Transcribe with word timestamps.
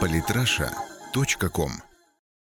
Политраша.ком 0.00 1.70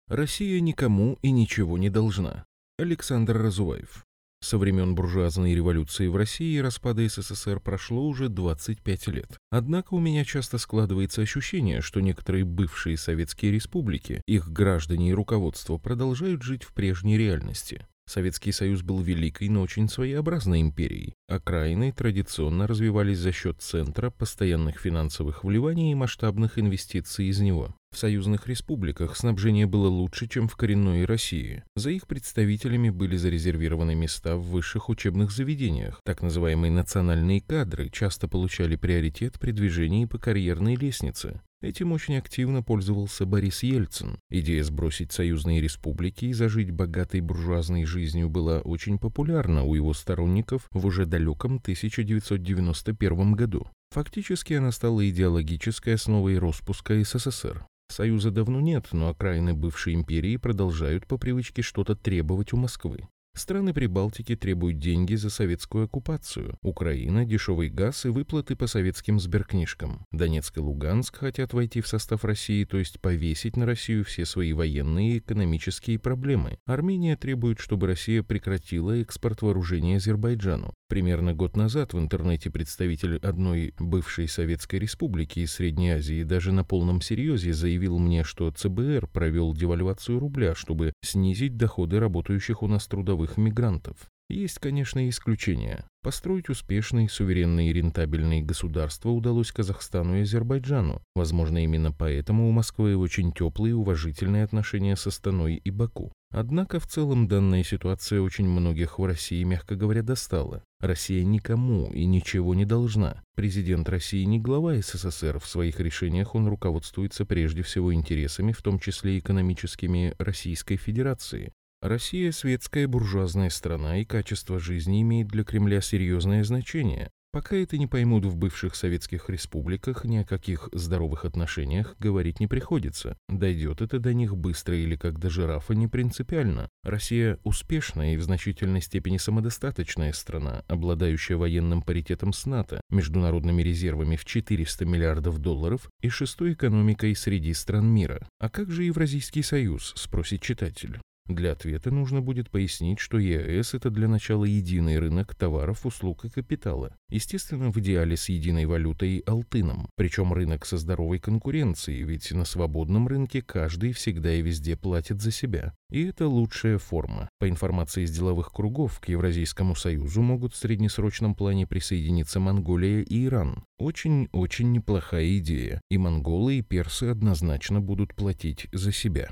Россия 0.07 0.59
никому 0.59 1.17
и 1.21 1.31
ничего 1.31 1.77
не 1.77 1.89
должна. 1.89 2.45
Александр 2.77 3.37
Разуваев. 3.37 4.05
Со 4.43 4.57
времен 4.57 4.95
буржуазной 4.95 5.53
революции 5.53 6.07
в 6.07 6.15
России 6.15 6.57
и 6.57 6.61
распада 6.61 7.07
СССР 7.07 7.59
прошло 7.59 8.07
уже 8.07 8.27
25 8.27 9.07
лет. 9.07 9.37
Однако 9.51 9.93
у 9.93 9.99
меня 9.99 10.25
часто 10.25 10.57
складывается 10.57 11.21
ощущение, 11.21 11.81
что 11.81 11.99
некоторые 12.01 12.43
бывшие 12.43 12.97
советские 12.97 13.51
республики, 13.51 14.21
их 14.25 14.49
граждане 14.49 15.11
и 15.11 15.13
руководство 15.13 15.77
продолжают 15.77 16.41
жить 16.41 16.63
в 16.63 16.73
прежней 16.73 17.17
реальности. 17.17 17.85
Советский 18.07 18.51
Союз 18.51 18.81
был 18.81 19.01
великой, 19.01 19.49
но 19.49 19.61
очень 19.61 19.87
своеобразной 19.87 20.61
империей. 20.61 21.13
Окраины 21.27 21.91
традиционно 21.91 22.67
развивались 22.67 23.19
за 23.19 23.31
счет 23.31 23.61
центра, 23.61 24.09
постоянных 24.09 24.79
финансовых 24.79 25.43
вливаний 25.43 25.91
и 25.91 25.95
масштабных 25.95 26.59
инвестиций 26.59 27.27
из 27.27 27.39
него. 27.39 27.75
В 27.91 27.97
союзных 27.97 28.47
республиках 28.47 29.17
снабжение 29.17 29.65
было 29.65 29.87
лучше, 29.87 30.27
чем 30.27 30.47
в 30.47 30.55
коренной 30.55 31.05
России. 31.05 31.63
За 31.75 31.89
их 31.89 32.07
представителями 32.07 32.89
были 32.89 33.17
зарезервированы 33.17 33.95
места 33.95 34.37
в 34.37 34.43
высших 34.43 34.89
учебных 34.89 35.31
заведениях. 35.31 35.99
Так 36.05 36.21
называемые 36.21 36.71
национальные 36.71 37.41
кадры 37.41 37.89
часто 37.89 38.27
получали 38.27 38.77
приоритет 38.77 39.39
при 39.39 39.51
движении 39.51 40.05
по 40.05 40.17
карьерной 40.17 40.75
лестнице. 40.75 41.41
Этим 41.61 41.91
очень 41.91 42.17
активно 42.17 42.63
пользовался 42.63 43.27
Борис 43.27 43.61
Ельцин. 43.61 44.17
Идея 44.31 44.63
сбросить 44.63 45.11
союзные 45.11 45.61
республики 45.61 46.25
и 46.25 46.33
зажить 46.33 46.71
богатой 46.71 47.21
буржуазной 47.21 47.85
жизнью 47.85 48.29
была 48.29 48.61
очень 48.61 48.97
популярна 48.97 49.63
у 49.63 49.75
его 49.75 49.93
сторонников 49.93 50.67
в 50.71 50.85
уже 50.87 51.05
далеком 51.05 51.57
1991 51.57 53.33
году. 53.33 53.67
Фактически 53.91 54.53
она 54.53 54.71
стала 54.71 55.07
идеологической 55.07 55.93
основой 55.93 56.39
распуска 56.39 56.99
СССР. 57.03 57.63
Союза 57.89 58.31
давно 58.31 58.59
нет, 58.59 58.87
но 58.93 59.09
окраины 59.09 59.53
бывшей 59.53 59.93
империи 59.93 60.37
продолжают 60.37 61.05
по 61.05 61.17
привычке 61.17 61.61
что-то 61.61 61.95
требовать 61.95 62.53
у 62.53 62.57
Москвы. 62.57 63.07
Страны 63.33 63.73
Прибалтики 63.73 64.35
требуют 64.35 64.79
деньги 64.79 65.15
за 65.15 65.29
советскую 65.29 65.85
оккупацию. 65.85 66.57
Украина– 66.61 67.25
дешевый 67.25 67.69
газ 67.69 68.05
и 68.05 68.09
выплаты 68.09 68.57
по 68.57 68.67
советским 68.67 69.21
сберкнижкам. 69.21 70.05
Донецк 70.11 70.57
и 70.57 70.59
Луганск 70.59 71.19
хотят 71.19 71.53
войти 71.53 71.79
в 71.79 71.87
состав 71.87 72.25
России, 72.25 72.65
то 72.65 72.77
есть 72.77 72.99
повесить 72.99 73.55
на 73.55 73.65
Россию 73.65 74.03
все 74.03 74.25
свои 74.25 74.51
военные 74.51 75.13
и 75.13 75.17
экономические 75.19 75.97
проблемы. 75.97 76.57
Армения 76.65 77.15
требует, 77.15 77.59
чтобы 77.59 77.87
Россия 77.87 78.21
прекратила 78.21 78.99
экспорт 78.99 79.41
вооружений 79.41 79.95
Азербайджану. 79.95 80.73
Примерно 80.89 81.33
год 81.33 81.55
назад 81.55 81.93
в 81.93 81.99
интернете 81.99 82.49
представитель 82.49 83.15
одной 83.15 83.73
бывшей 83.79 84.27
Советской 84.27 84.75
Республики 84.75 85.39
из 85.39 85.53
Средней 85.53 85.91
Азии 85.91 86.23
даже 86.23 86.51
на 86.51 86.65
полном 86.65 86.99
серьезе 86.99 87.53
заявил 87.53 87.97
мне, 87.97 88.25
что 88.25 88.51
ЦБР 88.51 89.07
провел 89.07 89.53
девальвацию 89.53 90.19
рубля, 90.19 90.53
чтобы 90.53 90.91
снизить 91.01 91.55
доходы 91.55 91.97
работающих 91.97 92.61
у 92.61 92.67
нас 92.67 92.87
трудовых 92.87 93.20
мигрантов. 93.37 93.95
Есть, 94.31 94.59
конечно, 94.59 95.09
исключения. 95.09 95.85
Построить 96.03 96.49
успешные, 96.49 97.09
суверенные 97.09 97.69
и 97.69 97.73
рентабельные 97.73 98.41
государства 98.41 99.09
удалось 99.09 99.51
Казахстану 99.51 100.17
и 100.17 100.21
Азербайджану. 100.21 101.01
Возможно, 101.15 101.63
именно 101.63 101.91
поэтому 101.91 102.47
у 102.47 102.51
Москвы 102.51 102.95
очень 102.95 103.33
теплые 103.33 103.71
и 103.71 103.73
уважительные 103.73 104.45
отношения 104.45 104.95
с 104.95 105.05
Астаной 105.05 105.55
и 105.55 105.69
Баку. 105.69 106.13
Однако 106.33 106.79
в 106.79 106.87
целом 106.87 107.27
данная 107.27 107.63
ситуация 107.63 108.21
очень 108.21 108.47
многих 108.47 108.99
в 108.99 109.05
России, 109.05 109.43
мягко 109.43 109.75
говоря, 109.75 110.01
достала. 110.01 110.63
Россия 110.79 111.25
никому 111.25 111.91
и 111.91 112.05
ничего 112.05 112.55
не 112.55 112.63
должна. 112.63 113.21
Президент 113.35 113.89
России 113.89 114.23
не 114.23 114.39
глава 114.39 114.75
СССР, 114.75 115.39
в 115.39 115.45
своих 115.45 115.81
решениях 115.81 116.33
он 116.35 116.47
руководствуется 116.47 117.25
прежде 117.25 117.63
всего 117.63 117.93
интересами, 117.93 118.53
в 118.53 118.61
том 118.61 118.79
числе 118.79 119.19
экономическими 119.19 120.15
Российской 120.19 120.77
Федерации. 120.77 121.51
Россия– 121.81 122.31
светская 122.31 122.87
буржуазная 122.87 123.49
страна, 123.49 123.97
и 123.97 124.05
качество 124.05 124.59
жизни 124.59 125.01
имеет 125.01 125.29
для 125.29 125.43
Кремля 125.43 125.81
серьезное 125.81 126.43
значение. 126.43 127.09
Пока 127.31 127.55
это 127.55 127.79
не 127.79 127.87
поймут 127.87 128.23
в 128.25 128.35
бывших 128.35 128.75
советских 128.75 129.31
республиках, 129.31 130.05
ни 130.05 130.17
о 130.17 130.23
каких 130.23 130.69
здоровых 130.73 131.25
отношениях 131.25 131.95
говорить 131.97 132.39
не 132.39 132.45
приходится. 132.45 133.17
Дойдет 133.29 133.81
это 133.81 133.97
до 133.97 134.13
них 134.13 134.37
быстро 134.37 134.77
или 134.77 134.95
как 134.95 135.17
до 135.17 135.31
жирафа 135.31 135.73
не 135.73 135.87
принципиально. 135.87 136.69
Россия 136.83 137.39
успешная 137.43 138.13
и 138.13 138.17
в 138.17 138.21
значительной 138.21 138.81
степени 138.81 139.17
самодостаточная 139.17 140.13
страна, 140.13 140.63
обладающая 140.67 141.35
военным 141.35 141.81
паритетом 141.81 142.31
с 142.31 142.45
НАТО, 142.45 142.81
международными 142.91 143.63
резервами 143.63 144.17
в 144.17 144.25
400 144.25 144.85
миллиардов 144.85 145.39
долларов 145.39 145.89
и 146.01 146.09
шестой 146.09 146.53
экономикой 146.53 147.15
среди 147.15 147.55
стран 147.55 147.87
мира. 147.87 148.27
А 148.39 148.49
как 148.49 148.69
же 148.69 148.83
Евразийский 148.83 149.41
союз, 149.41 149.93
спросит 149.95 150.41
читатель. 150.43 150.99
Для 151.33 151.53
ответа 151.53 151.91
нужно 151.91 152.21
будет 152.21 152.49
пояснить, 152.49 152.99
что 152.99 153.17
ЕАЭС– 153.17 153.73
это 153.75 153.89
для 153.89 154.07
начала 154.07 154.43
единый 154.43 154.99
рынок 154.99 155.33
товаров, 155.35 155.85
услуг 155.85 156.25
и 156.25 156.29
капитала. 156.29 156.95
Естественно, 157.09 157.71
в 157.71 157.77
идеале 157.77 158.17
с 158.17 158.27
единой 158.29 158.65
валютой– 158.65 159.19
алтыном. 159.25 159.87
Причем 159.95 160.33
рынок 160.33 160.65
со 160.65 160.77
здоровой 160.77 161.19
конкуренцией, 161.19 162.03
ведь 162.03 162.31
на 162.31 162.43
свободном 162.43 163.07
рынке 163.07 163.41
каждый 163.41 163.93
всегда 163.93 164.33
и 164.33 164.41
везде 164.41 164.75
платит 164.75 165.21
за 165.21 165.31
себя. 165.31 165.73
И 165.89 166.03
это 166.05 166.27
лучшая 166.27 166.77
форма. 166.77 167.29
По 167.39 167.49
информации 167.49 168.03
из 168.03 168.11
деловых 168.11 168.51
кругов, 168.51 168.99
к 168.99 169.09
Евразийскому 169.09 169.75
союзу 169.75 170.21
могут 170.21 170.53
в 170.53 170.57
среднесрочном 170.57 171.35
плане 171.35 171.67
присоединиться 171.67 172.39
Монголия 172.39 173.01
и 173.01 173.25
Иран. 173.25 173.63
Очень-очень 173.77 174.71
неплохая 174.71 175.37
идея. 175.37 175.81
И 175.89 175.97
монголы, 175.97 176.59
и 176.59 176.61
персы 176.61 177.05
однозначно 177.05 177.81
будут 177.81 178.15
платить 178.15 178.67
за 178.71 178.91
себя. 178.91 179.31